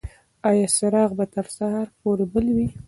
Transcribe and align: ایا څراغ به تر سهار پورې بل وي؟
ایا 0.49 0.67
څراغ 0.75 1.09
به 1.17 1.25
تر 1.33 1.45
سهار 1.57 1.87
پورې 1.99 2.25
بل 2.33 2.45
وي؟ 2.55 2.67